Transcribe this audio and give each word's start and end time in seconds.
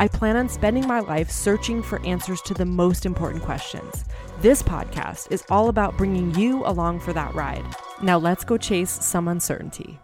I 0.00 0.06
plan 0.06 0.36
on 0.36 0.48
spending 0.48 0.86
my 0.86 1.00
life 1.00 1.28
searching 1.28 1.82
for 1.82 2.00
answers 2.06 2.40
to 2.42 2.54
the 2.54 2.64
most 2.64 3.04
important 3.04 3.42
questions. 3.42 4.04
This 4.40 4.62
podcast 4.62 5.32
is 5.32 5.42
all 5.50 5.68
about 5.68 5.96
bringing 5.96 6.32
you 6.36 6.64
along 6.64 7.00
for 7.00 7.12
that 7.14 7.34
ride. 7.34 7.64
Now 8.00 8.16
let's 8.16 8.44
go 8.44 8.56
chase 8.56 8.92
some 9.04 9.26
uncertainty. 9.26 9.98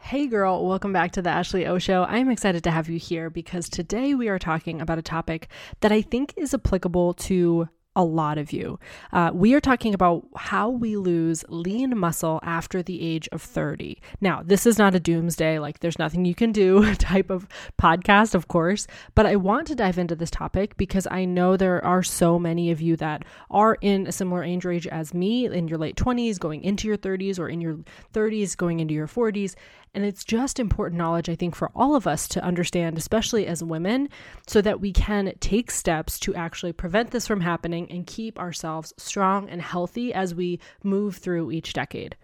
Hey 0.00 0.26
girl, 0.26 0.66
welcome 0.68 0.92
back 0.92 1.12
to 1.12 1.22
the 1.22 1.30
Ashley 1.30 1.66
O 1.66 1.78
Show. 1.78 2.04
I'm 2.04 2.28
excited 2.28 2.62
to 2.64 2.70
have 2.70 2.90
you 2.90 2.98
here 2.98 3.30
because 3.30 3.70
today 3.70 4.14
we 4.14 4.28
are 4.28 4.38
talking 4.38 4.82
about 4.82 4.98
a 4.98 5.02
topic 5.02 5.48
that 5.80 5.92
I 5.92 6.02
think 6.02 6.34
is 6.36 6.52
applicable 6.52 7.14
to 7.14 7.70
a 7.96 8.04
lot 8.04 8.38
of 8.38 8.52
you. 8.52 8.78
Uh, 9.12 9.30
we 9.34 9.54
are 9.54 9.60
talking 9.60 9.94
about 9.94 10.24
how 10.36 10.68
we 10.68 10.96
lose 10.96 11.44
lean 11.48 11.98
muscle 11.98 12.38
after 12.44 12.82
the 12.82 13.02
age 13.02 13.28
of 13.32 13.42
30. 13.42 14.00
Now, 14.20 14.42
this 14.44 14.66
is 14.66 14.78
not 14.78 14.94
a 14.94 15.00
doomsday, 15.00 15.58
like 15.58 15.80
there's 15.80 15.98
nothing 15.98 16.24
you 16.24 16.34
can 16.34 16.52
do 16.52 16.94
type 16.96 17.30
of 17.30 17.48
podcast, 17.80 18.34
of 18.34 18.48
course, 18.48 18.86
but 19.14 19.26
I 19.26 19.36
want 19.36 19.66
to 19.68 19.74
dive 19.74 19.98
into 19.98 20.14
this 20.14 20.30
topic 20.30 20.76
because 20.76 21.08
I 21.10 21.24
know 21.24 21.56
there 21.56 21.84
are 21.84 22.02
so 22.02 22.38
many 22.38 22.70
of 22.70 22.80
you 22.80 22.96
that 22.96 23.24
are 23.50 23.78
in 23.80 24.06
a 24.06 24.12
similar 24.12 24.44
age 24.44 24.64
range 24.64 24.86
as 24.86 25.14
me 25.14 25.46
in 25.46 25.66
your 25.66 25.78
late 25.78 25.96
20s, 25.96 26.38
going 26.38 26.62
into 26.62 26.86
your 26.86 26.98
30s, 26.98 27.38
or 27.38 27.48
in 27.48 27.60
your 27.60 27.78
30s, 28.12 28.56
going 28.56 28.80
into 28.80 28.94
your 28.94 29.08
40s. 29.08 29.54
And 29.96 30.04
it's 30.04 30.24
just 30.24 30.60
important 30.60 30.98
knowledge, 30.98 31.30
I 31.30 31.34
think, 31.34 31.54
for 31.54 31.70
all 31.74 31.96
of 31.96 32.06
us 32.06 32.28
to 32.28 32.44
understand, 32.44 32.98
especially 32.98 33.46
as 33.46 33.64
women, 33.64 34.10
so 34.46 34.60
that 34.60 34.78
we 34.78 34.92
can 34.92 35.32
take 35.40 35.70
steps 35.70 36.18
to 36.20 36.34
actually 36.34 36.74
prevent 36.74 37.12
this 37.12 37.26
from 37.26 37.40
happening 37.40 37.90
and 37.90 38.06
keep 38.06 38.38
ourselves 38.38 38.92
strong 38.98 39.48
and 39.48 39.62
healthy 39.62 40.12
as 40.12 40.34
we 40.34 40.60
move 40.84 41.16
through 41.16 41.50
each 41.50 41.72
decade. 41.72 42.14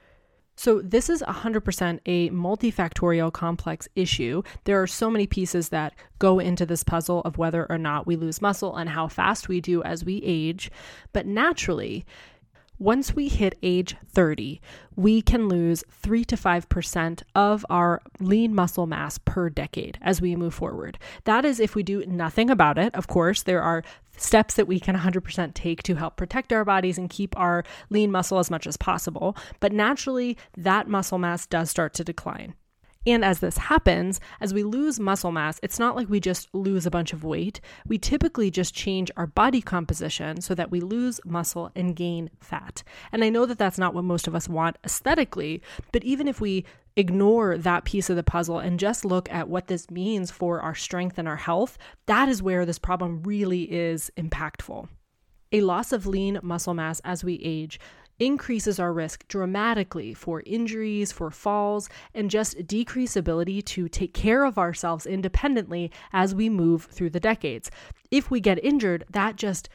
So, 0.54 0.82
this 0.82 1.08
is 1.08 1.22
100% 1.22 2.00
a 2.04 2.28
multifactorial 2.28 3.32
complex 3.32 3.88
issue. 3.96 4.42
There 4.64 4.82
are 4.82 4.86
so 4.86 5.10
many 5.10 5.26
pieces 5.26 5.70
that 5.70 5.94
go 6.18 6.38
into 6.38 6.66
this 6.66 6.84
puzzle 6.84 7.22
of 7.22 7.38
whether 7.38 7.66
or 7.70 7.78
not 7.78 8.06
we 8.06 8.16
lose 8.16 8.42
muscle 8.42 8.76
and 8.76 8.90
how 8.90 9.08
fast 9.08 9.48
we 9.48 9.62
do 9.62 9.82
as 9.82 10.04
we 10.04 10.22
age. 10.22 10.70
But 11.14 11.26
naturally, 11.26 12.04
once 12.78 13.14
we 13.14 13.28
hit 13.28 13.58
age 13.62 13.94
30, 14.12 14.60
we 14.96 15.22
can 15.22 15.48
lose 15.48 15.84
3 15.90 16.24
to 16.24 16.36
5% 16.36 17.22
of 17.34 17.64
our 17.70 18.02
lean 18.18 18.54
muscle 18.54 18.86
mass 18.86 19.18
per 19.18 19.48
decade 19.48 19.98
as 20.02 20.20
we 20.20 20.34
move 20.34 20.54
forward. 20.54 20.98
That 21.24 21.44
is 21.44 21.60
if 21.60 21.74
we 21.74 21.82
do 21.82 22.04
nothing 22.06 22.50
about 22.50 22.78
it. 22.78 22.94
Of 22.94 23.06
course, 23.06 23.42
there 23.42 23.62
are 23.62 23.84
steps 24.16 24.54
that 24.54 24.66
we 24.66 24.80
can 24.80 24.96
100% 24.96 25.54
take 25.54 25.82
to 25.84 25.94
help 25.94 26.16
protect 26.16 26.52
our 26.52 26.64
bodies 26.64 26.98
and 26.98 27.08
keep 27.08 27.38
our 27.38 27.64
lean 27.90 28.10
muscle 28.10 28.38
as 28.38 28.50
much 28.50 28.66
as 28.66 28.76
possible. 28.76 29.36
But 29.60 29.72
naturally, 29.72 30.36
that 30.56 30.88
muscle 30.88 31.18
mass 31.18 31.46
does 31.46 31.70
start 31.70 31.94
to 31.94 32.04
decline. 32.04 32.54
And 33.06 33.24
as 33.24 33.40
this 33.40 33.58
happens, 33.58 34.20
as 34.40 34.54
we 34.54 34.62
lose 34.62 35.00
muscle 35.00 35.32
mass, 35.32 35.58
it's 35.62 35.78
not 35.78 35.96
like 35.96 36.08
we 36.08 36.20
just 36.20 36.48
lose 36.54 36.86
a 36.86 36.90
bunch 36.90 37.12
of 37.12 37.24
weight. 37.24 37.60
We 37.86 37.98
typically 37.98 38.50
just 38.50 38.74
change 38.74 39.10
our 39.16 39.26
body 39.26 39.60
composition 39.60 40.40
so 40.40 40.54
that 40.54 40.70
we 40.70 40.80
lose 40.80 41.20
muscle 41.24 41.70
and 41.74 41.96
gain 41.96 42.30
fat. 42.40 42.82
And 43.10 43.24
I 43.24 43.28
know 43.28 43.46
that 43.46 43.58
that's 43.58 43.78
not 43.78 43.94
what 43.94 44.04
most 44.04 44.28
of 44.28 44.34
us 44.34 44.48
want 44.48 44.76
aesthetically, 44.84 45.62
but 45.90 46.04
even 46.04 46.28
if 46.28 46.40
we 46.40 46.64
ignore 46.96 47.56
that 47.56 47.84
piece 47.84 48.10
of 48.10 48.16
the 48.16 48.22
puzzle 48.22 48.58
and 48.58 48.78
just 48.78 49.04
look 49.04 49.30
at 49.32 49.48
what 49.48 49.66
this 49.66 49.90
means 49.90 50.30
for 50.30 50.60
our 50.60 50.74
strength 50.74 51.18
and 51.18 51.26
our 51.26 51.36
health, 51.36 51.78
that 52.06 52.28
is 52.28 52.42
where 52.42 52.66
this 52.66 52.78
problem 52.78 53.22
really 53.22 53.62
is 53.72 54.10
impactful. 54.16 54.88
A 55.52 55.60
loss 55.60 55.92
of 55.92 56.06
lean 56.06 56.38
muscle 56.42 56.74
mass 56.74 57.00
as 57.04 57.22
we 57.22 57.34
age 57.42 57.78
increases 58.22 58.78
our 58.78 58.92
risk 58.92 59.26
dramatically 59.26 60.14
for 60.14 60.42
injuries, 60.46 61.10
for 61.10 61.30
falls, 61.30 61.88
and 62.14 62.30
just 62.30 62.66
decrease 62.66 63.16
ability 63.16 63.60
to 63.62 63.88
take 63.88 64.14
care 64.14 64.44
of 64.44 64.58
ourselves 64.58 65.06
independently 65.06 65.90
as 66.12 66.34
we 66.34 66.48
move 66.48 66.84
through 66.84 67.10
the 67.10 67.20
decades. 67.20 67.70
If 68.10 68.30
we 68.30 68.40
get 68.40 68.64
injured, 68.64 69.04
that 69.10 69.36
just 69.36 69.68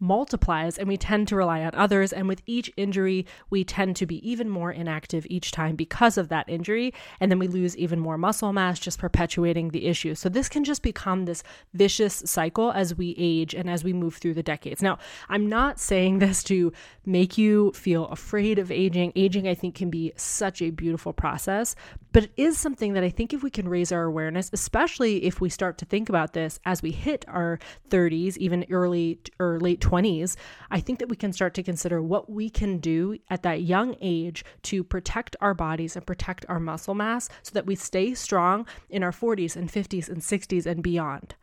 multiplies 0.00 0.78
and 0.78 0.88
we 0.88 0.96
tend 0.96 1.28
to 1.28 1.36
rely 1.36 1.62
on 1.62 1.74
others. 1.74 2.12
And 2.12 2.28
with 2.28 2.42
each 2.46 2.70
injury, 2.76 3.26
we 3.50 3.64
tend 3.64 3.96
to 3.96 4.06
be 4.06 4.28
even 4.28 4.48
more 4.48 4.72
inactive 4.72 5.26
each 5.28 5.50
time 5.50 5.76
because 5.76 6.18
of 6.18 6.28
that 6.28 6.48
injury. 6.48 6.94
And 7.20 7.30
then 7.30 7.38
we 7.38 7.48
lose 7.48 7.76
even 7.76 7.98
more 7.98 8.18
muscle 8.18 8.52
mass, 8.52 8.78
just 8.78 8.98
perpetuating 8.98 9.70
the 9.70 9.86
issue. 9.86 10.14
So 10.14 10.28
this 10.28 10.48
can 10.48 10.64
just 10.64 10.82
become 10.82 11.24
this 11.24 11.42
vicious 11.74 12.22
cycle 12.26 12.72
as 12.72 12.94
we 12.94 13.14
age 13.18 13.54
and 13.54 13.68
as 13.68 13.84
we 13.84 13.92
move 13.92 14.16
through 14.16 14.34
the 14.34 14.42
decades. 14.42 14.82
Now, 14.82 14.98
I'm 15.28 15.48
not 15.48 15.80
saying 15.80 16.18
this 16.18 16.42
to 16.44 16.72
make 17.04 17.38
you 17.38 17.72
feel 17.72 18.06
afraid 18.06 18.58
of 18.58 18.70
aging. 18.70 19.12
Aging, 19.16 19.48
I 19.48 19.54
think, 19.54 19.74
can 19.74 19.90
be 19.90 20.12
such 20.16 20.62
a 20.62 20.70
beautiful 20.70 21.12
process, 21.12 21.74
but 22.12 22.24
it 22.24 22.32
is 22.36 22.58
something 22.58 22.92
that 22.94 23.04
I 23.04 23.10
think 23.10 23.32
if 23.32 23.42
we 23.42 23.50
can 23.50 23.68
raise 23.68 23.92
our 23.92 24.04
awareness, 24.04 24.50
especially 24.52 25.24
if 25.24 25.40
we 25.40 25.48
start 25.48 25.78
to 25.78 25.84
think 25.84 26.08
about 26.08 26.32
this 26.32 26.60
as 26.64 26.82
we 26.82 26.90
hit 26.90 27.24
our 27.28 27.58
30s, 27.90 28.36
even 28.36 28.66
early 28.70 29.20
or 29.38 29.58
late 29.60 29.80
20s, 29.88 30.36
I 30.70 30.80
think 30.80 30.98
that 30.98 31.08
we 31.08 31.16
can 31.16 31.32
start 31.32 31.54
to 31.54 31.62
consider 31.62 32.02
what 32.02 32.30
we 32.30 32.50
can 32.50 32.78
do 32.78 33.18
at 33.30 33.42
that 33.42 33.62
young 33.62 33.96
age 34.00 34.44
to 34.64 34.84
protect 34.84 35.36
our 35.40 35.54
bodies 35.54 35.96
and 35.96 36.06
protect 36.06 36.44
our 36.48 36.60
muscle 36.60 36.94
mass 36.94 37.28
so 37.42 37.52
that 37.54 37.66
we 37.66 37.74
stay 37.74 38.14
strong 38.14 38.66
in 38.90 39.02
our 39.02 39.12
40s 39.12 39.56
and 39.56 39.70
50s 39.70 40.08
and 40.08 40.20
60s 40.20 40.66
and 40.66 40.82
beyond. 40.82 41.34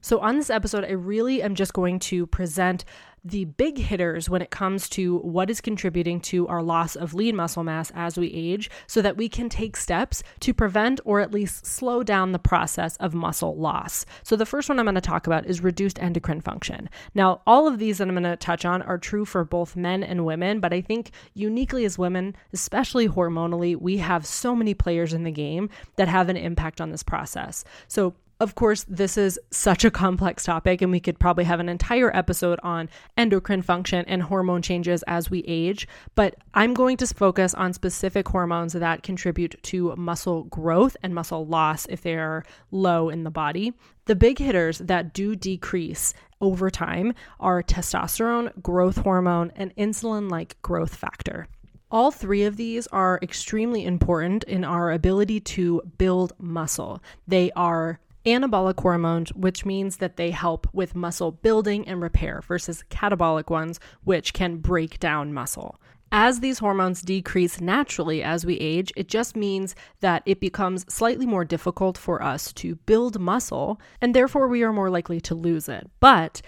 So, 0.00 0.20
on 0.20 0.36
this 0.36 0.50
episode, 0.50 0.84
I 0.84 0.92
really 0.92 1.42
am 1.42 1.54
just 1.54 1.72
going 1.72 1.98
to 2.00 2.26
present 2.26 2.84
the 3.28 3.44
big 3.44 3.78
hitters 3.78 4.30
when 4.30 4.40
it 4.40 4.50
comes 4.50 4.88
to 4.88 5.18
what 5.18 5.50
is 5.50 5.60
contributing 5.60 6.20
to 6.20 6.46
our 6.46 6.62
loss 6.62 6.94
of 6.94 7.12
lean 7.12 7.34
muscle 7.34 7.64
mass 7.64 7.90
as 7.94 8.16
we 8.16 8.28
age 8.32 8.70
so 8.86 9.02
that 9.02 9.16
we 9.16 9.28
can 9.28 9.48
take 9.48 9.76
steps 9.76 10.22
to 10.38 10.54
prevent 10.54 11.00
or 11.04 11.20
at 11.20 11.32
least 11.32 11.66
slow 11.66 12.04
down 12.04 12.30
the 12.30 12.38
process 12.38 12.96
of 12.98 13.14
muscle 13.14 13.56
loss. 13.56 14.06
So, 14.22 14.36
the 14.36 14.46
first 14.46 14.68
one 14.68 14.78
I'm 14.78 14.84
going 14.84 14.94
to 14.94 15.00
talk 15.00 15.26
about 15.26 15.46
is 15.46 15.60
reduced 15.60 16.00
endocrine 16.00 16.40
function. 16.40 16.88
Now, 17.14 17.42
all 17.46 17.66
of 17.66 17.78
these 17.78 17.98
that 17.98 18.06
I'm 18.06 18.14
going 18.14 18.22
to 18.22 18.36
touch 18.36 18.64
on 18.64 18.82
are 18.82 18.98
true 18.98 19.24
for 19.24 19.44
both 19.44 19.74
men 19.74 20.04
and 20.04 20.24
women, 20.24 20.60
but 20.60 20.72
I 20.72 20.80
think 20.80 21.10
uniquely 21.34 21.84
as 21.84 21.98
women, 21.98 22.36
especially 22.52 23.08
hormonally, 23.08 23.76
we 23.76 23.96
have 23.96 24.24
so 24.24 24.54
many 24.54 24.72
players 24.72 25.12
in 25.12 25.24
the 25.24 25.32
game 25.32 25.68
that 25.96 26.08
have 26.08 26.28
an 26.28 26.36
impact 26.36 26.80
on 26.80 26.90
this 26.90 27.02
process. 27.02 27.64
So, 27.88 28.14
of 28.38 28.54
course, 28.54 28.84
this 28.86 29.16
is 29.16 29.40
such 29.50 29.84
a 29.84 29.90
complex 29.90 30.44
topic, 30.44 30.82
and 30.82 30.92
we 30.92 31.00
could 31.00 31.18
probably 31.18 31.44
have 31.44 31.58
an 31.58 31.70
entire 31.70 32.14
episode 32.14 32.60
on 32.62 32.90
endocrine 33.16 33.62
function 33.62 34.04
and 34.06 34.22
hormone 34.22 34.60
changes 34.60 35.02
as 35.04 35.30
we 35.30 35.42
age. 35.46 35.88
But 36.14 36.36
I'm 36.52 36.74
going 36.74 36.98
to 36.98 37.06
focus 37.06 37.54
on 37.54 37.72
specific 37.72 38.28
hormones 38.28 38.74
that 38.74 39.02
contribute 39.02 39.62
to 39.64 39.96
muscle 39.96 40.44
growth 40.44 40.98
and 41.02 41.14
muscle 41.14 41.46
loss 41.46 41.86
if 41.86 42.02
they 42.02 42.16
are 42.16 42.44
low 42.70 43.08
in 43.08 43.24
the 43.24 43.30
body. 43.30 43.72
The 44.04 44.16
big 44.16 44.38
hitters 44.38 44.78
that 44.78 45.14
do 45.14 45.34
decrease 45.34 46.12
over 46.40 46.70
time 46.70 47.14
are 47.40 47.62
testosterone, 47.62 48.60
growth 48.60 48.98
hormone, 48.98 49.50
and 49.56 49.74
insulin 49.76 50.30
like 50.30 50.60
growth 50.60 50.94
factor. 50.94 51.48
All 51.90 52.10
three 52.10 52.42
of 52.42 52.56
these 52.56 52.86
are 52.88 53.18
extremely 53.22 53.84
important 53.84 54.44
in 54.44 54.64
our 54.64 54.92
ability 54.92 55.40
to 55.40 55.80
build 55.96 56.34
muscle. 56.38 57.00
They 57.26 57.50
are 57.52 58.00
anabolic 58.26 58.80
hormones, 58.80 59.32
which 59.34 59.64
means 59.64 59.98
that 59.98 60.16
they 60.16 60.30
help 60.30 60.66
with 60.72 60.94
muscle 60.94 61.30
building 61.30 61.86
and 61.88 62.02
repair, 62.02 62.42
versus 62.46 62.84
catabolic 62.90 63.48
ones, 63.48 63.80
which 64.04 64.32
can 64.32 64.56
break 64.56 64.98
down 64.98 65.32
muscle. 65.32 65.80
As 66.12 66.38
these 66.38 66.60
hormones 66.60 67.02
decrease 67.02 67.60
naturally 67.60 68.22
as 68.22 68.46
we 68.46 68.54
age, 68.58 68.92
it 68.96 69.08
just 69.08 69.36
means 69.36 69.74
that 70.00 70.22
it 70.24 70.38
becomes 70.38 70.84
slightly 70.92 71.26
more 71.26 71.44
difficult 71.44 71.98
for 71.98 72.22
us 72.22 72.52
to 72.54 72.76
build 72.76 73.18
muscle, 73.18 73.80
and 74.00 74.14
therefore 74.14 74.46
we 74.46 74.62
are 74.62 74.72
more 74.72 74.90
likely 74.90 75.20
to 75.22 75.34
lose 75.34 75.68
it. 75.68 75.90
But 75.98 76.42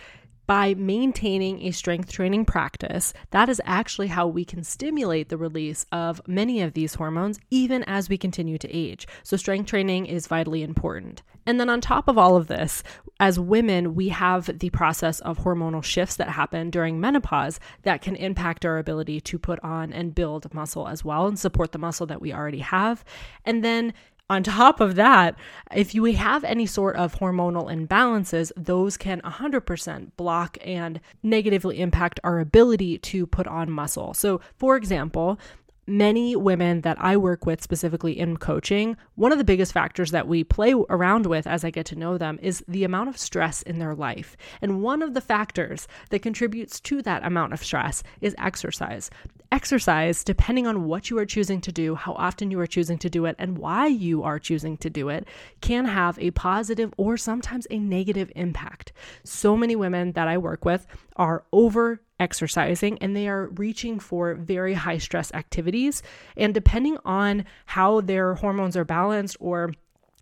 by 0.49 0.75
maintaining 0.75 1.61
a 1.61 1.71
strength 1.71 2.11
training 2.11 2.47
practice, 2.47 3.13
that 3.31 3.51
is 3.51 3.61
actually 3.67 4.07
how 4.07 4.27
we 4.27 4.47
can 4.47 4.65
stimulate 4.65 5.29
the 5.29 5.37
release 5.37 5.85
of 5.93 6.27
many 6.27 6.63
of 6.63 6.73
these 6.73 6.95
hormones 6.95 7.39
even 7.51 7.85
as 7.85 8.09
we 8.09 8.17
continue 8.17 8.57
to 8.57 8.75
age. 8.75 9.07
So, 9.23 9.37
strength 9.37 9.69
training 9.69 10.07
is 10.07 10.27
vitally 10.27 10.63
important. 10.63 11.23
And 11.45 11.61
then, 11.61 11.69
on 11.69 11.83
top 11.83 12.09
of 12.09 12.17
all 12.17 12.35
of 12.35 12.47
this, 12.47 12.83
as 13.21 13.39
women, 13.39 13.95
we 13.95 14.09
have 14.09 14.59
the 14.59 14.71
process 14.71 15.21
of 15.21 15.39
hormonal 15.39 15.85
shifts 15.85 16.17
that 16.17 16.31
happen 16.31 16.71
during 16.71 16.99
menopause 16.99 17.61
that 17.83 18.01
can 18.01 18.17
impact 18.17 18.65
our 18.65 18.79
ability 18.79 19.21
to 19.21 19.39
put 19.39 19.63
on 19.63 19.93
and 19.93 20.15
build 20.15 20.53
muscle 20.55 20.89
as 20.89 21.05
well 21.05 21.27
and 21.27 21.39
support 21.39 21.73
the 21.73 21.79
muscle 21.79 22.07
that 22.07 22.23
we 22.23 22.33
already 22.33 22.61
have. 22.61 23.05
And 23.45 23.63
then 23.63 23.93
on 24.31 24.43
top 24.43 24.81
of 24.81 24.97
that, 24.97 25.37
if 25.75 25.95
you 25.95 26.05
have 26.05 26.45
any 26.45 26.67
sort 26.67 26.97
of 26.97 27.15
hormonal 27.15 27.73
imbalances, 27.73 28.53
those 28.57 28.97
can 28.97 29.23
100% 29.23 30.11
block 30.17 30.59
and 30.63 31.01
negatively 31.23 31.81
impact 31.81 32.21
our 32.23 32.39
ability 32.39 32.99
to 32.99 33.27
put 33.27 33.47
on 33.47 33.71
muscle. 33.71 34.13
So, 34.13 34.41
for 34.57 34.77
example, 34.77 35.39
many 35.87 36.37
women 36.37 36.83
that 36.83 37.01
I 37.01 37.17
work 37.17 37.47
with 37.47 37.63
specifically 37.63 38.19
in 38.19 38.37
coaching, 38.37 38.97
one 39.15 39.33
of 39.33 39.39
the 39.39 39.45
biggest 39.45 39.73
factors 39.73 40.11
that 40.11 40.29
we 40.29 40.45
play 40.45 40.75
around 40.91 41.25
with 41.25 41.47
as 41.47 41.65
I 41.65 41.71
get 41.71 41.87
to 41.87 41.97
know 41.97 42.19
them 42.19 42.39
is 42.43 42.63
the 42.69 42.85
amount 42.85 43.09
of 43.09 43.17
stress 43.17 43.63
in 43.63 43.79
their 43.79 43.95
life. 43.95 44.37
And 44.61 44.83
one 44.83 45.01
of 45.01 45.15
the 45.15 45.23
factors 45.23 45.89
that 46.11 46.21
contributes 46.21 46.79
to 46.81 47.01
that 47.03 47.25
amount 47.25 47.55
of 47.55 47.65
stress 47.65 48.03
is 48.21 48.37
exercise. 48.39 49.11
Exercise, 49.51 50.25
depending 50.25 50.67
on 50.67 50.85
what 50.85 51.09
you 51.09 51.19
are 51.19 51.25
choosing 51.25 51.61
to 51.63 51.73
do, 51.73 51.95
how 51.95 52.13
often 52.13 52.51
you 52.51 52.61
are 52.61 52.67
choosing 52.67 52.99
to 52.99 53.09
do 53.09 53.25
it, 53.25 53.35
and 53.39 53.57
why 53.57 53.87
you 53.87 54.23
are 54.23 54.39
choosing 54.39 54.77
to 54.77 54.91
do 54.91 55.09
it, 55.09 55.27
can 55.63 55.87
have 55.87 56.19
a 56.19 56.31
positive 56.33 56.93
or 56.99 57.17
sometimes 57.17 57.67
a 57.71 57.79
negative 57.79 58.31
impact. 58.37 58.93
So 59.25 59.57
many 59.57 59.75
women 59.75 60.13
that 60.13 60.29
I 60.29 60.37
work 60.37 60.67
with 60.67 60.87
are 61.17 61.45
over 61.51 62.03
exercising 62.21 62.99
and 62.99 63.17
they 63.17 63.29
are 63.29 63.47
reaching 63.55 63.99
for 63.99 64.35
very 64.35 64.75
high 64.75 64.99
stress 64.99 65.33
activities. 65.33 66.03
And 66.37 66.53
depending 66.53 66.99
on 67.05 67.45
how 67.67 68.01
their 68.01 68.35
hormones 68.35 68.77
are 68.77 68.85
balanced 68.85 69.37
or 69.41 69.73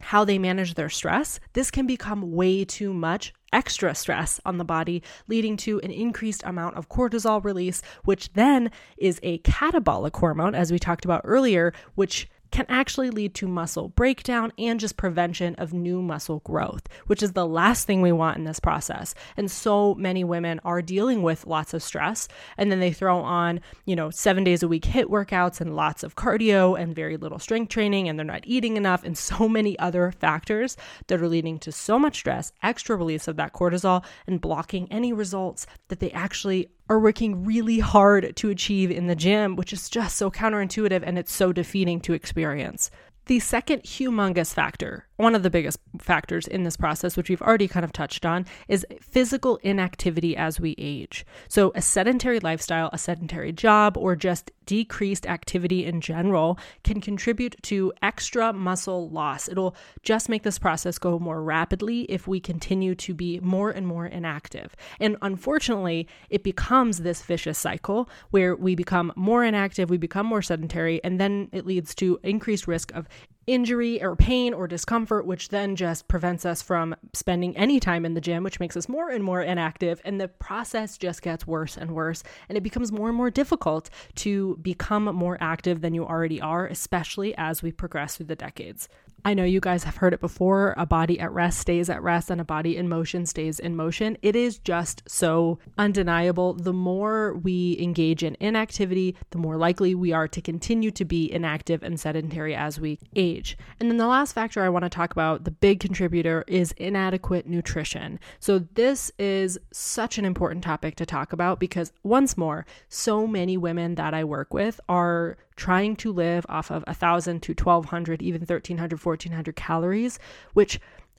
how 0.00 0.24
they 0.24 0.38
manage 0.38 0.74
their 0.74 0.88
stress, 0.88 1.40
this 1.52 1.70
can 1.70 1.86
become 1.86 2.32
way 2.32 2.64
too 2.64 2.92
much 2.92 3.32
extra 3.52 3.94
stress 3.94 4.40
on 4.44 4.58
the 4.58 4.64
body, 4.64 5.02
leading 5.28 5.56
to 5.56 5.80
an 5.80 5.90
increased 5.90 6.42
amount 6.44 6.76
of 6.76 6.88
cortisol 6.88 7.42
release, 7.44 7.82
which 8.04 8.32
then 8.34 8.70
is 8.98 9.18
a 9.22 9.38
catabolic 9.38 10.16
hormone, 10.16 10.54
as 10.54 10.70
we 10.70 10.78
talked 10.78 11.04
about 11.04 11.22
earlier, 11.24 11.72
which 11.94 12.28
can 12.50 12.66
actually 12.68 13.10
lead 13.10 13.34
to 13.34 13.46
muscle 13.46 13.88
breakdown 13.88 14.52
and 14.58 14.80
just 14.80 14.96
prevention 14.96 15.54
of 15.56 15.72
new 15.72 16.02
muscle 16.02 16.40
growth, 16.40 16.88
which 17.06 17.22
is 17.22 17.32
the 17.32 17.46
last 17.46 17.86
thing 17.86 18.02
we 18.02 18.12
want 18.12 18.38
in 18.38 18.44
this 18.44 18.60
process. 18.60 19.14
And 19.36 19.50
so 19.50 19.94
many 19.94 20.24
women 20.24 20.60
are 20.64 20.82
dealing 20.82 21.22
with 21.22 21.46
lots 21.46 21.74
of 21.74 21.82
stress 21.82 22.28
and 22.56 22.70
then 22.70 22.80
they 22.80 22.92
throw 22.92 23.18
on, 23.18 23.60
you 23.84 23.96
know, 23.96 24.10
7 24.10 24.44
days 24.44 24.62
a 24.62 24.68
week 24.68 24.84
HIIT 24.84 25.06
workouts 25.06 25.60
and 25.60 25.76
lots 25.76 26.02
of 26.02 26.16
cardio 26.16 26.78
and 26.78 26.94
very 26.94 27.16
little 27.16 27.38
strength 27.38 27.70
training 27.70 28.08
and 28.08 28.18
they're 28.18 28.24
not 28.24 28.44
eating 28.44 28.76
enough 28.76 29.04
and 29.04 29.16
so 29.16 29.48
many 29.56 29.78
other 29.78 30.12
factors 30.12 30.76
that 31.06 31.20
are 31.20 31.28
leading 31.28 31.58
to 31.58 31.72
so 31.72 31.98
much 31.98 32.16
stress, 32.16 32.52
extra 32.62 32.96
release 32.96 33.28
of 33.28 33.36
that 33.36 33.52
cortisol 33.52 34.04
and 34.26 34.40
blocking 34.40 34.90
any 34.90 35.12
results 35.12 35.66
that 35.88 36.00
they 36.00 36.10
actually 36.12 36.68
are 36.88 37.00
working 37.00 37.44
really 37.44 37.78
hard 37.78 38.36
to 38.36 38.50
achieve 38.50 38.90
in 38.90 39.06
the 39.06 39.16
gym, 39.16 39.56
which 39.56 39.72
is 39.72 39.88
just 39.88 40.16
so 40.16 40.30
counterintuitive 40.30 41.02
and 41.04 41.18
it's 41.18 41.32
so 41.32 41.52
defeating 41.52 42.00
to 42.00 42.12
experience. 42.12 42.90
The 43.26 43.40
second 43.40 43.82
humongous 43.82 44.54
factor 44.54 45.05
one 45.16 45.34
of 45.34 45.42
the 45.42 45.50
biggest 45.50 45.78
factors 45.98 46.46
in 46.46 46.62
this 46.62 46.76
process, 46.76 47.16
which 47.16 47.28
we've 47.28 47.42
already 47.42 47.68
kind 47.68 47.84
of 47.84 47.92
touched 47.92 48.26
on, 48.26 48.46
is 48.68 48.86
physical 49.00 49.56
inactivity 49.62 50.36
as 50.36 50.60
we 50.60 50.74
age. 50.78 51.24
So, 51.48 51.72
a 51.74 51.82
sedentary 51.82 52.40
lifestyle, 52.40 52.90
a 52.92 52.98
sedentary 52.98 53.52
job, 53.52 53.96
or 53.96 54.16
just 54.16 54.50
decreased 54.66 55.26
activity 55.26 55.84
in 55.86 56.00
general 56.00 56.58
can 56.84 57.00
contribute 57.00 57.56
to 57.62 57.92
extra 58.02 58.52
muscle 58.52 59.08
loss. 59.10 59.48
It'll 59.48 59.76
just 60.02 60.28
make 60.28 60.42
this 60.42 60.58
process 60.58 60.98
go 60.98 61.18
more 61.18 61.42
rapidly 61.42 62.02
if 62.02 62.26
we 62.26 62.40
continue 62.40 62.94
to 62.96 63.14
be 63.14 63.40
more 63.40 63.70
and 63.70 63.86
more 63.86 64.06
inactive. 64.06 64.74
And 65.00 65.16
unfortunately, 65.22 66.08
it 66.30 66.42
becomes 66.42 66.98
this 66.98 67.22
vicious 67.22 67.58
cycle 67.58 68.10
where 68.30 68.56
we 68.56 68.74
become 68.74 69.12
more 69.16 69.44
inactive, 69.44 69.88
we 69.88 69.98
become 69.98 70.26
more 70.26 70.42
sedentary, 70.42 71.02
and 71.04 71.20
then 71.20 71.48
it 71.52 71.64
leads 71.64 71.94
to 71.96 72.18
increased 72.22 72.66
risk 72.66 72.92
of 72.92 73.08
injury 73.46 74.02
or 74.02 74.16
pain 74.16 74.52
or 74.52 74.66
discomfort, 74.66 75.26
which 75.26 75.50
then 75.50 75.76
just 75.76 76.08
prevents 76.08 76.44
us 76.44 76.62
from 76.62 76.94
spending 77.12 77.56
any 77.56 77.78
time 77.78 78.04
in 78.04 78.14
the 78.14 78.20
gym, 78.20 78.42
which 78.42 78.60
makes 78.60 78.76
us 78.76 78.88
more 78.88 79.10
and 79.10 79.22
more 79.22 79.42
inactive. 79.42 80.00
And 80.04 80.20
the 80.20 80.28
process 80.28 80.98
just 80.98 81.22
gets 81.22 81.46
worse 81.46 81.76
and 81.76 81.92
worse. 81.92 82.22
And 82.48 82.58
it 82.58 82.62
becomes 82.62 82.90
more 82.90 83.08
and 83.08 83.16
more 83.16 83.30
difficult 83.30 83.90
to 84.16 84.58
become 84.62 85.04
more 85.04 85.38
active 85.40 85.80
than 85.80 85.94
you 85.94 86.04
already 86.04 86.40
are, 86.40 86.66
especially 86.66 87.34
as 87.36 87.62
we 87.62 87.72
progress 87.72 88.16
through 88.16 88.26
the 88.26 88.36
decades. 88.36 88.88
I 89.26 89.34
know 89.34 89.42
you 89.42 89.58
guys 89.58 89.82
have 89.82 89.96
heard 89.96 90.14
it 90.14 90.20
before 90.20 90.72
a 90.76 90.86
body 90.86 91.18
at 91.18 91.32
rest 91.32 91.58
stays 91.58 91.90
at 91.90 92.00
rest 92.00 92.30
and 92.30 92.40
a 92.40 92.44
body 92.44 92.76
in 92.76 92.88
motion 92.88 93.26
stays 93.26 93.58
in 93.58 93.74
motion. 93.74 94.16
It 94.22 94.36
is 94.36 94.56
just 94.56 95.02
so 95.08 95.58
undeniable. 95.76 96.54
The 96.54 96.72
more 96.72 97.34
we 97.34 97.76
engage 97.80 98.22
in 98.22 98.36
inactivity, 98.38 99.16
the 99.30 99.38
more 99.38 99.56
likely 99.56 99.96
we 99.96 100.12
are 100.12 100.28
to 100.28 100.40
continue 100.40 100.92
to 100.92 101.04
be 101.04 101.28
inactive 101.32 101.82
and 101.82 101.98
sedentary 101.98 102.54
as 102.54 102.78
we 102.78 103.00
age. 103.16 103.58
And 103.80 103.90
then 103.90 103.96
the 103.96 104.06
last 104.06 104.32
factor 104.32 104.62
I 104.62 104.68
want 104.68 104.84
to 104.84 104.88
talk 104.88 105.10
about, 105.10 105.42
the 105.42 105.50
big 105.50 105.80
contributor, 105.80 106.44
is 106.46 106.70
inadequate 106.76 107.48
nutrition. 107.48 108.20
So, 108.38 108.60
this 108.60 109.10
is 109.18 109.58
such 109.72 110.18
an 110.18 110.24
important 110.24 110.62
topic 110.62 110.94
to 110.96 111.04
talk 111.04 111.32
about 111.32 111.58
because, 111.58 111.92
once 112.04 112.38
more, 112.38 112.64
so 112.88 113.26
many 113.26 113.56
women 113.56 113.96
that 113.96 114.14
I 114.14 114.22
work 114.22 114.54
with 114.54 114.80
are 114.88 115.36
trying 115.56 115.96
to 115.96 116.12
live 116.12 116.46
off 116.48 116.70
of 116.70 116.84
1,000 116.86 117.42
to 117.42 117.52
1,200, 117.52 118.22
even 118.22 118.40
1,300, 118.40 119.04
1,400 119.04 119.56
calories, 119.56 120.18
which 120.52 120.78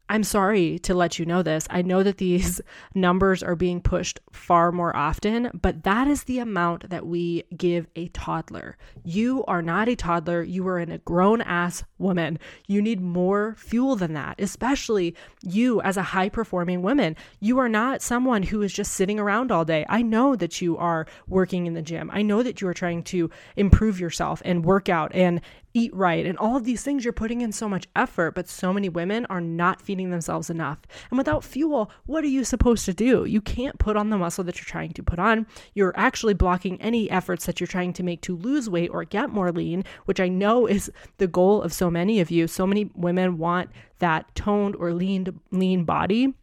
I'm 0.09 0.23
sorry 0.23 0.79
to 0.79 0.93
let 0.93 1.19
you 1.19 1.25
know 1.25 1.43
this. 1.43 1.67
I 1.69 1.81
know 1.81 2.01
that 2.03 2.17
these 2.17 2.61
numbers 2.95 3.43
are 3.43 3.55
being 3.55 3.81
pushed 3.81 4.19
far 4.31 4.71
more 4.71 4.95
often, 4.95 5.51
but 5.53 5.83
that 5.83 6.07
is 6.07 6.23
the 6.23 6.39
amount 6.39 6.89
that 6.89 7.05
we 7.05 7.43
give 7.55 7.87
a 7.95 8.07
toddler. 8.09 8.77
You 9.03 9.43
are 9.45 9.61
not 9.61 9.89
a 9.89 9.95
toddler. 9.95 10.43
You 10.43 10.67
are 10.67 10.79
a 10.79 10.97
grown 10.99 11.41
ass 11.41 11.83
woman. 11.97 12.39
You 12.67 12.81
need 12.81 13.01
more 13.01 13.55
fuel 13.57 13.95
than 13.95 14.13
that, 14.13 14.35
especially 14.39 15.15
you 15.43 15.81
as 15.81 15.97
a 15.97 16.03
high 16.03 16.29
performing 16.29 16.81
woman. 16.81 17.15
You 17.39 17.59
are 17.59 17.69
not 17.69 18.01
someone 18.01 18.43
who 18.43 18.61
is 18.61 18.71
just 18.71 18.93
sitting 18.93 19.19
around 19.19 19.51
all 19.51 19.65
day. 19.65 19.85
I 19.89 20.01
know 20.03 20.35
that 20.35 20.61
you 20.61 20.77
are 20.77 21.05
working 21.27 21.65
in 21.65 21.73
the 21.73 21.81
gym. 21.81 22.09
I 22.13 22.21
know 22.21 22.43
that 22.43 22.61
you 22.61 22.67
are 22.67 22.73
trying 22.73 23.03
to 23.03 23.29
improve 23.57 23.99
yourself 23.99 24.41
and 24.45 24.63
work 24.63 24.87
out 24.87 25.13
and 25.13 25.41
eat 25.77 25.93
right, 25.93 26.25
and 26.25 26.37
all 26.39 26.57
of 26.57 26.63
these 26.63 26.81
things 26.81 27.03
you're 27.03 27.13
putting 27.13 27.41
in 27.41 27.51
so 27.51 27.69
much 27.69 27.87
effort, 27.95 28.33
but 28.33 28.49
so 28.49 28.73
many 28.73 28.89
women 28.89 29.27
are 29.27 29.39
not 29.39 29.79
feeding 29.81 30.09
themselves 30.09 30.49
enough. 30.49 30.79
And 31.11 31.17
without 31.17 31.43
fuel, 31.43 31.91
what 32.05 32.23
are 32.23 32.27
you 32.27 32.43
supposed 32.43 32.85
to 32.85 32.93
do? 32.93 33.25
You 33.25 33.41
can't 33.41 33.77
put 33.77 33.95
on 33.95 34.09
the 34.09 34.17
muscle 34.17 34.43
that 34.45 34.57
you're 34.57 34.65
trying 34.65 34.93
to 34.93 35.03
put 35.03 35.19
on. 35.19 35.45
You're 35.75 35.93
actually 35.95 36.33
blocking 36.33 36.81
any 36.81 37.09
efforts 37.11 37.45
that 37.45 37.59
you're 37.59 37.67
trying 37.67 37.93
to 37.93 38.03
make 38.03 38.21
to 38.21 38.35
lose 38.35 38.69
weight 38.69 38.89
or 38.89 39.03
get 39.03 39.29
more 39.29 39.51
lean, 39.51 39.83
which 40.05 40.19
I 40.19 40.27
know 40.27 40.65
is 40.65 40.91
the 41.17 41.27
goal 41.27 41.61
of 41.61 41.73
so 41.73 41.91
many 41.91 42.19
of 42.19 42.31
you. 42.31 42.47
So 42.47 42.65
many 42.65 42.89
women 42.95 43.37
want 43.37 43.69
that 43.99 44.33
toned 44.33 44.75
or 44.75 44.93
lean 44.93 45.39
lean 45.51 45.83
body. 45.83 46.33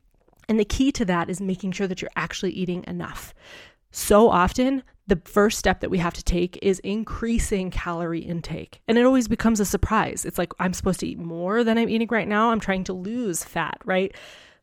And 0.48 0.60
the 0.60 0.64
key 0.64 0.92
to 0.92 1.04
that 1.06 1.28
is 1.28 1.40
making 1.40 1.72
sure 1.72 1.86
that 1.86 2.02
you're 2.02 2.10
actually 2.14 2.52
eating 2.52 2.84
enough. 2.86 3.34
So 3.90 4.28
often, 4.28 4.82
the 5.06 5.20
first 5.24 5.58
step 5.58 5.80
that 5.80 5.90
we 5.90 5.98
have 5.98 6.14
to 6.14 6.22
take 6.22 6.58
is 6.62 6.78
increasing 6.80 7.70
calorie 7.70 8.20
intake. 8.20 8.80
And 8.88 8.96
it 8.96 9.04
always 9.04 9.28
becomes 9.28 9.60
a 9.60 9.64
surprise. 9.64 10.24
It's 10.24 10.38
like, 10.38 10.52
I'm 10.58 10.72
supposed 10.72 11.00
to 11.00 11.06
eat 11.06 11.18
more 11.18 11.62
than 11.62 11.76
I'm 11.76 11.90
eating 11.90 12.08
right 12.10 12.28
now. 12.28 12.50
I'm 12.50 12.60
trying 12.60 12.84
to 12.84 12.94
lose 12.94 13.44
fat, 13.44 13.78
right? 13.84 14.14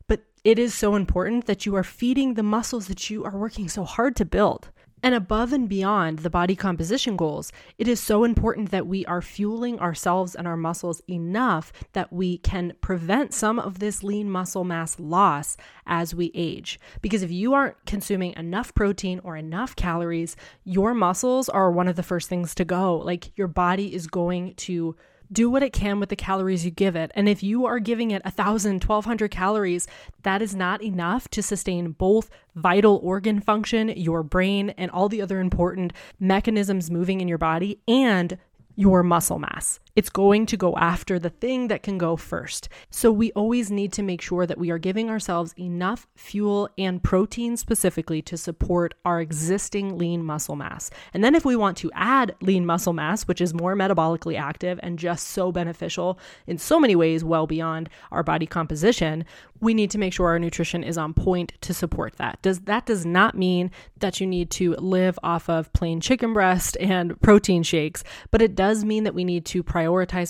But 0.07 0.23
it 0.43 0.57
is 0.57 0.73
so 0.73 0.95
important 0.95 1.45
that 1.45 1.65
you 1.65 1.75
are 1.75 1.83
feeding 1.83 2.33
the 2.33 2.43
muscles 2.43 2.87
that 2.87 3.09
you 3.09 3.23
are 3.23 3.37
working 3.37 3.69
so 3.69 3.83
hard 3.83 4.15
to 4.15 4.25
build. 4.25 4.69
And 5.03 5.15
above 5.15 5.51
and 5.51 5.67
beyond 5.67 6.19
the 6.19 6.29
body 6.29 6.55
composition 6.55 7.15
goals, 7.15 7.51
it 7.77 7.87
is 7.87 7.99
so 7.99 8.23
important 8.23 8.69
that 8.69 8.85
we 8.85 9.05
are 9.07 9.21
fueling 9.21 9.79
ourselves 9.79 10.35
and 10.35 10.47
our 10.47 10.57
muscles 10.57 11.01
enough 11.09 11.73
that 11.93 12.13
we 12.13 12.37
can 12.37 12.73
prevent 12.81 13.33
some 13.33 13.57
of 13.57 13.79
this 13.79 14.03
lean 14.03 14.29
muscle 14.29 14.63
mass 14.63 14.99
loss 14.99 15.57
as 15.87 16.13
we 16.13 16.31
age. 16.35 16.79
Because 17.01 17.23
if 17.23 17.31
you 17.31 17.53
aren't 17.53 17.83
consuming 17.85 18.33
enough 18.37 18.75
protein 18.75 19.19
or 19.23 19.35
enough 19.35 19.75
calories, 19.75 20.35
your 20.63 20.93
muscles 20.93 21.49
are 21.49 21.71
one 21.71 21.87
of 21.87 21.95
the 21.95 22.03
first 22.03 22.29
things 22.29 22.53
to 22.55 22.65
go. 22.65 22.97
Like 22.97 23.35
your 23.37 23.47
body 23.47 23.95
is 23.95 24.05
going 24.05 24.53
to 24.55 24.95
do 25.31 25.49
what 25.49 25.63
it 25.63 25.73
can 25.73 25.99
with 25.99 26.09
the 26.09 26.15
calories 26.15 26.65
you 26.65 26.71
give 26.71 26.95
it. 26.95 27.11
And 27.15 27.29
if 27.29 27.41
you 27.41 27.65
are 27.65 27.79
giving 27.79 28.11
it 28.11 28.23
1,000, 28.23 28.83
1,200 28.83 29.31
calories, 29.31 29.87
that 30.23 30.41
is 30.41 30.55
not 30.55 30.83
enough 30.83 31.29
to 31.29 31.41
sustain 31.41 31.91
both 31.91 32.29
vital 32.55 32.99
organ 33.03 33.39
function, 33.39 33.89
your 33.89 34.23
brain, 34.23 34.71
and 34.71 34.91
all 34.91 35.09
the 35.09 35.21
other 35.21 35.39
important 35.39 35.93
mechanisms 36.19 36.91
moving 36.91 37.21
in 37.21 37.27
your 37.27 37.37
body 37.37 37.79
and 37.87 38.37
your 38.75 39.03
muscle 39.03 39.39
mass. 39.39 39.79
It's 39.95 40.09
going 40.09 40.45
to 40.47 40.57
go 40.57 40.75
after 40.77 41.19
the 41.19 41.29
thing 41.29 41.67
that 41.67 41.83
can 41.83 41.97
go 41.97 42.15
first. 42.15 42.69
So 42.89 43.11
we 43.11 43.31
always 43.33 43.69
need 43.69 43.91
to 43.93 44.03
make 44.03 44.21
sure 44.21 44.45
that 44.45 44.57
we 44.57 44.71
are 44.71 44.77
giving 44.77 45.09
ourselves 45.09 45.53
enough 45.59 46.07
fuel 46.15 46.69
and 46.77 47.03
protein 47.03 47.57
specifically 47.57 48.21
to 48.23 48.37
support 48.37 48.93
our 49.03 49.19
existing 49.19 49.97
lean 49.97 50.23
muscle 50.23 50.55
mass. 50.55 50.89
And 51.13 51.23
then 51.23 51.35
if 51.35 51.43
we 51.43 51.55
want 51.57 51.77
to 51.77 51.91
add 51.93 52.35
lean 52.41 52.65
muscle 52.65 52.93
mass, 52.93 53.23
which 53.27 53.41
is 53.41 53.53
more 53.53 53.75
metabolically 53.75 54.39
active 54.39 54.79
and 54.81 54.97
just 54.97 55.27
so 55.27 55.51
beneficial 55.51 56.17
in 56.47 56.57
so 56.57 56.79
many 56.79 56.95
ways, 56.95 57.23
well 57.23 57.45
beyond 57.45 57.89
our 58.11 58.23
body 58.23 58.45
composition, 58.45 59.25
we 59.59 59.73
need 59.73 59.91
to 59.91 59.97
make 59.97 60.13
sure 60.13 60.29
our 60.29 60.39
nutrition 60.39 60.83
is 60.83 60.97
on 60.97 61.13
point 61.13 61.53
to 61.61 61.73
support 61.73 62.15
that. 62.15 62.41
Does 62.41 62.61
that 62.61 62.85
does 62.85 63.05
not 63.05 63.37
mean 63.37 63.69
that 63.99 64.19
you 64.19 64.25
need 64.25 64.49
to 64.51 64.73
live 64.75 65.19
off 65.21 65.49
of 65.49 65.71
plain 65.73 65.99
chicken 66.01 66.33
breast 66.33 66.77
and 66.79 67.19
protein 67.21 67.61
shakes, 67.61 68.03
but 68.31 68.41
it 68.41 68.55
does 68.55 68.83
mean 68.83 69.03
that 69.03 69.13
we 69.13 69.23
need 69.23 69.45
to 69.45 69.63
prioritize 69.63 69.80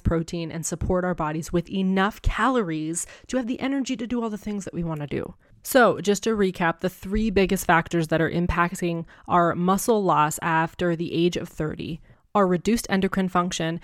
protein 0.03 0.51
and 0.51 0.65
support 0.65 1.03
our 1.03 1.15
bodies 1.15 1.51
with 1.51 1.69
enough 1.69 2.21
calories 2.21 3.05
to 3.27 3.37
have 3.37 3.47
the 3.47 3.59
energy 3.59 3.95
to 3.97 4.07
do 4.07 4.21
all 4.21 4.29
the 4.29 4.37
things 4.37 4.65
that 4.65 4.73
we 4.73 4.83
want 4.83 5.01
to 5.01 5.07
do. 5.07 5.33
So, 5.63 6.01
just 6.01 6.23
to 6.23 6.35
recap, 6.35 6.79
the 6.79 6.89
three 6.89 7.29
biggest 7.29 7.65
factors 7.65 8.07
that 8.07 8.21
are 8.21 8.31
impacting 8.31 9.05
our 9.27 9.53
muscle 9.55 10.03
loss 10.03 10.39
after 10.41 10.95
the 10.95 11.13
age 11.13 11.37
of 11.37 11.47
30 11.49 12.01
are 12.33 12.47
reduced 12.47 12.87
endocrine 12.89 13.29
function, 13.29 13.79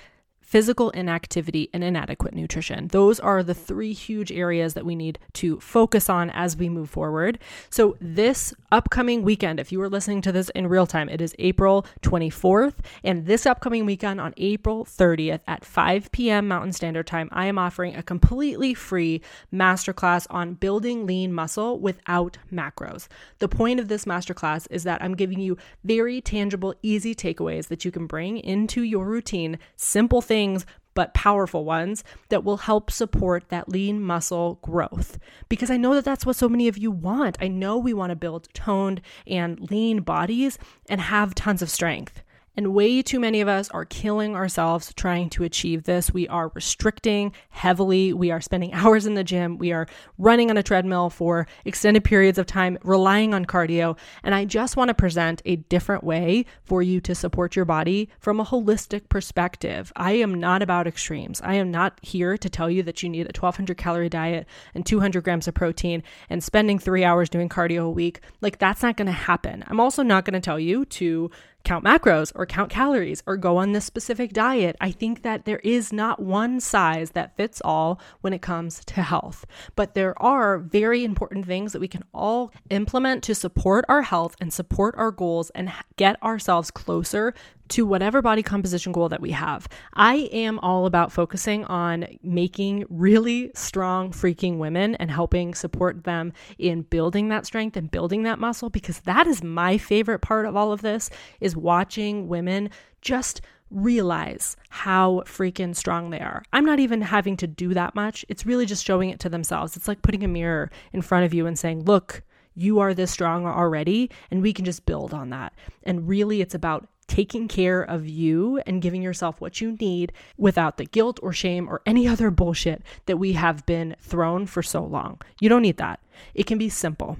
physical 0.48 0.92
inactivity, 0.92 1.70
and 1.74 1.84
inadequate 1.84 2.34
nutrition. 2.34 2.88
Those 2.88 3.20
are 3.20 3.44
the 3.44 3.54
three 3.54 3.92
huge 3.92 4.32
areas 4.32 4.76
that 4.76 4.86
we 4.86 4.96
need 4.96 5.20
to 5.34 5.60
focus 5.60 6.10
on 6.10 6.30
as 6.30 6.56
we 6.56 6.70
move 6.70 6.90
forward. 6.90 7.38
So, 7.70 7.98
this 8.00 8.54
upcoming 8.72 9.24
weekend, 9.24 9.60
if 9.60 9.74
you 9.74 9.82
are 9.82 9.90
listening 9.90 10.22
to 10.22 10.32
this 10.32 10.50
in 10.52 10.68
real 10.68 10.88
time, 10.88 11.10
it 11.10 11.20
is 11.20 11.36
April 11.38 11.86
24th. 12.02 12.76
And 13.04 13.26
this 13.26 13.46
upcoming 13.46 13.86
weekend 13.86 14.22
on 14.22 14.34
April 14.38 14.86
30th 14.86 15.42
at 15.48 15.66
5 15.66 16.14
p.m. 16.14 16.48
Mountain 16.48 16.72
Standard 16.72 17.08
Time, 17.08 17.28
I 17.34 17.48
am 17.48 17.58
offering 17.58 17.98
a 17.98 18.02
completely 18.02 18.74
free 18.74 19.22
masterclass 19.54 20.28
on 20.30 20.54
building 20.54 21.06
lean 21.06 21.34
muscle 21.34 21.78
without 21.78 22.38
macros. 22.54 23.10
The 23.40 23.50
point 23.50 23.82
of 23.82 23.90
this 23.90 24.06
masterclass 24.06 24.66
is 24.72 24.84
that 24.84 25.04
I'm 25.04 25.16
giving 25.16 25.42
you 25.42 25.58
very 25.84 26.22
tangible, 26.22 26.74
easy 26.82 27.14
takeaways 27.14 27.68
that 27.68 27.84
you 27.84 27.92
can 27.92 28.08
bring 28.08 28.38
into 28.38 28.82
your 28.82 29.06
routine, 29.06 29.60
simple 29.76 30.22
things 30.22 30.37
things, 30.38 30.68
but 30.94 31.16
powerful 31.16 31.66
ones 31.66 32.04
that 32.30 32.44
will 32.44 32.58
help 32.58 32.92
support 32.92 33.50
that 33.50 33.70
lean 33.70 34.00
muscle 34.00 34.60
growth. 34.62 35.18
Because 35.50 35.72
I 35.72 35.78
know 35.78 35.96
that 35.96 36.06
that's 36.06 36.28
what 36.28 36.36
so 36.36 36.48
many 36.48 36.68
of 36.68 36.78
you 36.78 36.92
want. 36.92 37.40
I 37.42 37.48
know 37.48 37.76
we 37.76 37.92
want 37.92 38.12
to 38.12 38.16
build 38.16 38.54
toned 38.54 39.02
and 39.26 39.72
lean 39.72 40.02
bodies 40.02 40.60
and 40.88 41.02
have 41.02 41.34
tons 41.34 41.64
of 41.64 41.72
strength. 41.72 42.22
And 42.58 42.74
way 42.74 43.04
too 43.04 43.20
many 43.20 43.40
of 43.40 43.48
us 43.48 43.70
are 43.70 43.86
killing 43.86 44.36
ourselves 44.36 44.92
trying 44.96 45.30
to 45.30 45.44
achieve 45.44 45.84
this. 45.84 46.12
We 46.12 46.28
are 46.28 46.52
restricting 46.56 47.32
heavily. 47.50 48.14
We 48.14 48.32
are 48.32 48.42
spending 48.42 48.74
hours 48.74 49.06
in 49.06 49.14
the 49.14 49.24
gym. 49.24 49.60
We 49.60 49.72
are 49.72 49.86
running 50.18 50.50
on 50.50 50.58
a 50.58 50.64
treadmill 50.64 51.12
for 51.12 51.46
extended 51.66 52.04
periods 52.04 52.40
of 52.40 52.48
time, 52.48 52.80
relying 52.82 53.36
on 53.36 53.46
cardio. 53.46 53.96
And 54.24 54.34
I 54.34 54.46
just 54.46 54.76
want 54.76 54.88
to 54.88 54.96
present 54.96 55.44
a 55.46 55.58
different 55.58 56.04
way 56.04 56.46
for 56.64 56.82
you 56.82 57.00
to 57.02 57.14
support 57.14 57.56
your 57.56 57.66
body 57.66 58.10
from 58.18 58.40
a 58.40 58.46
holistic 58.46 59.08
perspective. 59.08 59.94
I 59.96 60.14
am 60.14 60.34
not 60.34 60.64
about 60.64 60.88
extremes. 60.88 61.40
I 61.42 61.54
am 61.54 61.70
not 61.70 62.00
here 62.02 62.40
to 62.40 62.50
tell 62.50 62.72
you 62.72 62.82
that 62.84 63.04
you 63.04 63.10
need 63.10 63.28
a 63.28 63.38
1200 63.40 63.78
calorie 63.78 64.10
diet 64.10 64.48
and 64.74 64.84
200 64.84 65.24
grams 65.24 65.48
of 65.48 65.54
protein 65.54 66.02
and 66.28 66.44
spending 66.44 66.80
three 66.80 67.04
hours 67.04 67.30
doing 67.30 67.50
cardio 67.50 67.86
a 67.86 67.90
week. 67.92 68.22
Like, 68.42 68.58
that's 68.58 68.82
not 68.82 68.98
going 68.98 69.06
to 69.06 69.12
happen. 69.12 69.64
I'm 69.68 69.80
also 69.80 70.02
not 70.02 70.26
going 70.26 70.34
to 70.34 70.40
tell 70.40 70.60
you 70.60 70.86
to 70.86 71.30
count 71.68 71.84
macros 71.84 72.32
or 72.34 72.46
count 72.46 72.70
calories 72.72 73.22
or 73.28 73.36
go 73.36 73.58
on 73.58 73.74
this 73.74 73.84
specific 73.84 74.32
diet. 74.32 74.78
I 74.80 74.90
think 74.90 75.24
that 75.24 75.44
there 75.44 75.60
is 75.66 75.92
not 75.92 76.22
one 76.22 76.62
size 76.62 77.12
that 77.12 77.36
fits 77.36 77.62
all 77.64 78.00
when 78.22 78.32
it 78.32 78.42
comes 78.42 78.86
to 78.86 79.02
health, 79.02 79.46
but 79.76 79.94
there 79.94 80.20
are 80.22 80.60
very 80.60 81.04
important 81.04 81.46
things 81.46 81.74
that 81.74 81.82
we 81.82 81.90
can 81.90 82.06
all 82.14 82.54
implement 82.70 83.22
to 83.24 83.36
support 83.36 83.84
our 83.90 84.04
health 84.04 84.34
and 84.40 84.54
support 84.54 84.96
our 84.98 85.12
goals 85.12 85.50
and 85.50 85.70
get 85.98 86.24
ourselves 86.24 86.72
closer 86.72 87.34
to 87.70 87.86
whatever 87.86 88.22
body 88.22 88.44
composition 88.44 88.92
goal 88.92 89.10
that 89.10 89.22
we 89.22 89.32
have. 89.32 89.68
I 89.94 90.30
am 90.32 90.60
all 90.60 90.86
about 90.86 91.12
focusing 91.12 91.66
on 91.66 92.08
making 92.24 92.86
really 92.90 93.52
strong 93.56 94.12
freaking 94.12 94.58
women 94.58 94.96
and 94.96 95.12
helping 95.12 95.54
support 95.54 96.04
them 96.04 96.34
in 96.58 96.84
building 96.84 97.30
that 97.30 97.46
strength 97.46 97.78
and 97.78 97.92
building 97.92 98.24
that 98.24 98.40
muscle 98.40 98.70
because 98.70 99.00
that 99.02 99.28
is 99.28 99.44
my 99.44 99.78
favorite 99.78 100.20
part 100.20 100.46
of 100.46 100.56
all 100.56 100.72
of 100.72 100.82
this 100.82 101.10
is 101.40 101.56
watching 101.56 102.28
women 102.28 102.70
just 103.02 103.42
realize 103.70 104.56
how 104.70 105.24
freaking 105.26 105.76
strong 105.76 106.10
they 106.10 106.20
are. 106.20 106.44
I'm 106.54 106.66
not 106.66 106.80
even 106.80 107.02
having 107.02 107.38
to 107.38 107.48
do 107.48 107.74
that 107.74 107.96
much. 107.96 108.26
It's 108.30 108.46
really 108.46 108.66
just 108.66 108.86
showing 108.86 109.10
it 109.10 109.20
to 109.22 109.30
themselves. 109.30 109.76
It's 109.76 109.88
like 109.88 110.02
putting 110.02 110.24
a 110.24 110.28
mirror 110.28 110.72
in 110.94 111.02
front 111.02 111.26
of 111.26 111.34
you 111.34 111.46
and 111.46 111.60
saying, 111.60 111.84
"Look, 111.84 112.24
you 112.56 112.80
are 112.80 112.94
this 112.94 113.12
strong 113.12 113.46
already 113.46 114.10
and 114.32 114.42
we 114.42 114.54
can 114.54 114.66
just 114.66 114.86
build 114.86 115.14
on 115.14 115.30
that." 115.32 115.54
And 115.84 116.08
really 116.08 116.42
it's 116.42 116.56
about 116.56 116.88
taking 117.08 117.48
care 117.48 117.82
of 117.82 118.08
you 118.08 118.62
and 118.66 118.82
giving 118.82 119.02
yourself 119.02 119.40
what 119.40 119.62
you 119.62 119.74
need 119.80 120.12
without 120.38 120.78
the 120.78 120.86
guilt 120.86 121.20
or 121.24 121.34
shame 121.34 121.68
or 121.68 121.82
any 121.86 122.08
other 122.08 122.30
bullshit 122.30 122.82
that 123.06 123.18
we 123.18 123.34
have 123.34 123.66
been 123.66 123.96
thrown 124.00 124.46
for 124.46 124.62
so 124.62 124.84
long. 124.84 125.20
You 125.40 125.50
don't 125.50 125.62
need 125.62 125.78
that. 125.78 126.00
It 126.34 126.46
can 126.46 126.58
be 126.58 126.70
simple. 126.70 127.18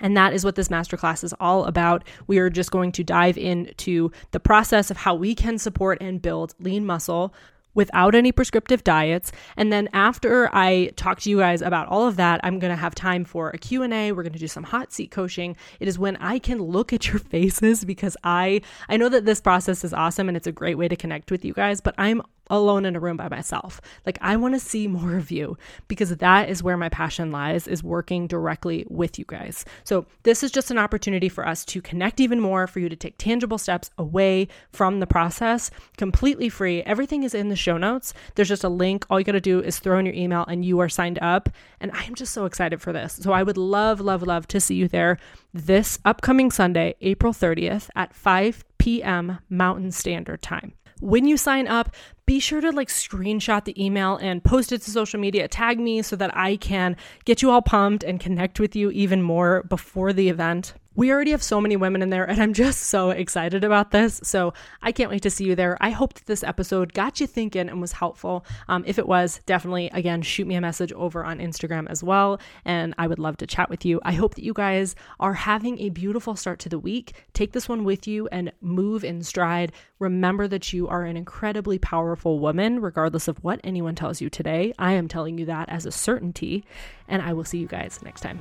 And 0.00 0.16
that 0.16 0.32
is 0.32 0.44
what 0.44 0.56
this 0.56 0.68
masterclass 0.68 1.22
is 1.22 1.34
all 1.38 1.64
about. 1.64 2.04
We 2.26 2.38
are 2.38 2.50
just 2.50 2.70
going 2.70 2.92
to 2.92 3.04
dive 3.04 3.38
into 3.38 4.10
the 4.32 4.40
process 4.40 4.90
of 4.90 4.96
how 4.96 5.14
we 5.14 5.34
can 5.34 5.58
support 5.58 5.98
and 6.00 6.20
build 6.20 6.54
lean 6.58 6.84
muscle 6.84 7.32
without 7.74 8.14
any 8.14 8.32
prescriptive 8.32 8.84
diets. 8.84 9.32
And 9.56 9.72
then 9.72 9.88
after 9.92 10.48
i 10.54 10.90
talk 10.96 11.20
to 11.20 11.30
you 11.30 11.38
guys 11.38 11.62
about 11.62 11.88
all 11.88 12.06
of 12.06 12.16
that 12.16 12.40
i'm 12.44 12.58
going 12.58 12.70
to 12.70 12.76
have 12.76 12.94
time 12.94 13.24
for 13.24 13.50
a 13.50 13.58
q&a 13.58 14.12
we're 14.12 14.22
going 14.22 14.32
to 14.32 14.38
do 14.38 14.48
some 14.48 14.64
hot 14.64 14.92
seat 14.92 15.10
coaching. 15.10 15.56
It 15.80 15.88
is 15.88 15.98
when 15.98 16.16
i 16.16 16.38
can 16.38 16.58
look 16.62 16.92
at 16.92 17.08
your 17.08 17.18
faces 17.34 17.84
because 17.84 18.16
i 18.24 18.60
i 18.88 18.96
know 18.96 19.08
that 19.08 19.24
this 19.24 19.40
process 19.40 19.84
is 19.84 19.92
awesome 19.92 20.28
and 20.28 20.36
it's 20.36 20.46
a 20.46 20.52
great 20.52 20.76
way 20.76 20.88
to 20.88 20.96
connect 20.96 21.30
with 21.30 21.44
you 21.44 21.52
guys 21.52 21.80
but 21.80 21.94
i'm 21.98 22.22
alone 22.52 22.84
in 22.84 22.94
a 22.94 23.00
room 23.00 23.16
by 23.16 23.28
myself. 23.28 23.80
Like 24.06 24.18
I 24.20 24.36
want 24.36 24.54
to 24.54 24.60
see 24.60 24.86
more 24.86 25.16
of 25.16 25.30
you 25.30 25.56
because 25.88 26.10
that 26.16 26.48
is 26.48 26.62
where 26.62 26.76
my 26.76 26.88
passion 26.88 27.32
lies 27.32 27.66
is 27.66 27.82
working 27.82 28.26
directly 28.26 28.86
with 28.88 29.18
you 29.18 29.24
guys. 29.26 29.64
So 29.84 30.06
this 30.22 30.42
is 30.42 30.52
just 30.52 30.70
an 30.70 30.78
opportunity 30.78 31.28
for 31.28 31.46
us 31.46 31.64
to 31.66 31.80
connect 31.80 32.20
even 32.20 32.38
more 32.40 32.66
for 32.66 32.78
you 32.78 32.88
to 32.88 32.96
take 32.96 33.16
tangible 33.18 33.58
steps 33.58 33.90
away 33.98 34.48
from 34.72 35.00
the 35.00 35.06
process 35.06 35.70
completely 35.96 36.48
free. 36.48 36.82
Everything 36.82 37.22
is 37.22 37.34
in 37.34 37.48
the 37.48 37.56
show 37.56 37.78
notes. 37.78 38.12
There's 38.34 38.48
just 38.48 38.64
a 38.64 38.68
link. 38.68 39.06
All 39.08 39.18
you 39.18 39.24
got 39.24 39.32
to 39.32 39.40
do 39.40 39.60
is 39.60 39.78
throw 39.78 39.98
in 39.98 40.06
your 40.06 40.14
email 40.14 40.44
and 40.46 40.64
you 40.64 40.78
are 40.80 40.88
signed 40.88 41.18
up 41.20 41.48
and 41.80 41.90
I 41.92 42.04
am 42.04 42.14
just 42.14 42.34
so 42.34 42.44
excited 42.44 42.80
for 42.82 42.92
this. 42.92 43.14
So 43.14 43.32
I 43.32 43.42
would 43.42 43.56
love 43.56 44.00
love 44.00 44.22
love 44.22 44.46
to 44.48 44.60
see 44.60 44.74
you 44.74 44.88
there 44.88 45.18
this 45.54 45.98
upcoming 46.04 46.50
Sunday, 46.50 46.94
April 47.00 47.32
30th 47.32 47.88
at 47.96 48.14
5 48.14 48.64
p.m. 48.78 49.38
Mountain 49.48 49.92
Standard 49.92 50.42
Time 50.42 50.74
when 51.02 51.26
you 51.26 51.36
sign 51.36 51.66
up, 51.66 51.94
be 52.26 52.38
sure 52.38 52.60
to 52.60 52.70
like 52.70 52.88
screenshot 52.88 53.64
the 53.64 53.84
email 53.84 54.16
and 54.16 54.42
post 54.42 54.70
it 54.70 54.82
to 54.82 54.90
social 54.90 55.18
media. 55.18 55.48
Tag 55.48 55.80
me 55.80 56.00
so 56.00 56.14
that 56.16 56.34
I 56.36 56.56
can 56.56 56.96
get 57.24 57.42
you 57.42 57.50
all 57.50 57.60
pumped 57.60 58.04
and 58.04 58.20
connect 58.20 58.60
with 58.60 58.76
you 58.76 58.90
even 58.92 59.20
more 59.20 59.64
before 59.64 60.12
the 60.12 60.28
event 60.28 60.74
we 60.94 61.10
already 61.10 61.30
have 61.30 61.42
so 61.42 61.60
many 61.60 61.76
women 61.76 62.02
in 62.02 62.10
there, 62.10 62.24
and 62.28 62.40
I'm 62.42 62.52
just 62.52 62.84
so 62.84 63.10
excited 63.10 63.64
about 63.64 63.90
this. 63.90 64.20
So 64.22 64.52
I 64.82 64.92
can't 64.92 65.10
wait 65.10 65.22
to 65.22 65.30
see 65.30 65.44
you 65.44 65.54
there. 65.54 65.76
I 65.80 65.90
hope 65.90 66.14
that 66.14 66.26
this 66.26 66.44
episode 66.44 66.92
got 66.92 67.20
you 67.20 67.26
thinking 67.26 67.68
and 67.68 67.80
was 67.80 67.92
helpful. 67.92 68.44
Um, 68.68 68.84
if 68.86 68.98
it 68.98 69.06
was, 69.06 69.40
definitely, 69.46 69.90
again, 69.92 70.22
shoot 70.22 70.46
me 70.46 70.54
a 70.54 70.60
message 70.60 70.92
over 70.92 71.24
on 71.24 71.38
Instagram 71.38 71.88
as 71.88 72.02
well, 72.02 72.40
and 72.64 72.94
I 72.98 73.06
would 73.06 73.18
love 73.18 73.36
to 73.38 73.46
chat 73.46 73.70
with 73.70 73.84
you. 73.84 74.00
I 74.04 74.12
hope 74.12 74.34
that 74.34 74.44
you 74.44 74.52
guys 74.52 74.94
are 75.18 75.34
having 75.34 75.78
a 75.78 75.88
beautiful 75.88 76.36
start 76.36 76.58
to 76.60 76.68
the 76.68 76.78
week. 76.78 77.14
Take 77.32 77.52
this 77.52 77.68
one 77.68 77.84
with 77.84 78.06
you 78.06 78.28
and 78.28 78.52
move 78.60 79.04
in 79.04 79.22
stride. 79.22 79.72
Remember 79.98 80.46
that 80.48 80.72
you 80.72 80.88
are 80.88 81.04
an 81.04 81.16
incredibly 81.16 81.78
powerful 81.78 82.38
woman, 82.38 82.80
regardless 82.80 83.28
of 83.28 83.42
what 83.42 83.60
anyone 83.64 83.94
tells 83.94 84.20
you 84.20 84.28
today. 84.28 84.74
I 84.78 84.92
am 84.92 85.08
telling 85.08 85.38
you 85.38 85.46
that 85.46 85.68
as 85.68 85.86
a 85.86 85.92
certainty, 85.92 86.64
and 87.08 87.22
I 87.22 87.32
will 87.32 87.44
see 87.44 87.58
you 87.58 87.66
guys 87.66 88.00
next 88.02 88.20
time. 88.20 88.40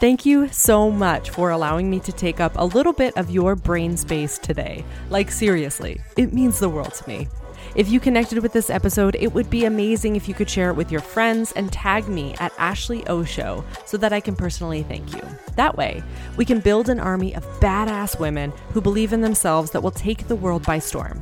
Thank 0.00 0.24
you 0.24 0.46
so 0.52 0.92
much 0.92 1.30
for 1.30 1.50
allowing 1.50 1.90
me 1.90 1.98
to 2.00 2.12
take 2.12 2.38
up 2.38 2.52
a 2.54 2.64
little 2.64 2.92
bit 2.92 3.16
of 3.16 3.30
your 3.32 3.56
brain 3.56 3.96
space 3.96 4.38
today. 4.38 4.84
Like, 5.10 5.28
seriously, 5.28 6.00
it 6.16 6.32
means 6.32 6.60
the 6.60 6.68
world 6.68 6.94
to 6.94 7.08
me. 7.08 7.26
If 7.74 7.88
you 7.88 7.98
connected 7.98 8.40
with 8.40 8.52
this 8.52 8.70
episode, 8.70 9.16
it 9.16 9.34
would 9.34 9.50
be 9.50 9.64
amazing 9.64 10.14
if 10.14 10.28
you 10.28 10.34
could 10.34 10.48
share 10.48 10.70
it 10.70 10.76
with 10.76 10.92
your 10.92 11.00
friends 11.00 11.50
and 11.50 11.72
tag 11.72 12.06
me 12.06 12.36
at 12.38 12.52
Ashley 12.58 13.04
O 13.08 13.24
Show 13.24 13.64
so 13.86 13.96
that 13.96 14.12
I 14.12 14.20
can 14.20 14.36
personally 14.36 14.84
thank 14.84 15.16
you. 15.16 15.22
That 15.56 15.76
way, 15.76 16.04
we 16.36 16.44
can 16.44 16.60
build 16.60 16.88
an 16.88 17.00
army 17.00 17.34
of 17.34 17.44
badass 17.58 18.20
women 18.20 18.52
who 18.68 18.80
believe 18.80 19.12
in 19.12 19.20
themselves 19.20 19.72
that 19.72 19.82
will 19.82 19.90
take 19.90 20.28
the 20.28 20.36
world 20.36 20.64
by 20.64 20.78
storm. 20.78 21.20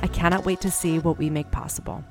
I 0.00 0.06
cannot 0.06 0.44
wait 0.44 0.60
to 0.60 0.70
see 0.70 0.98
what 0.98 1.16
we 1.16 1.30
make 1.30 1.50
possible. 1.50 2.04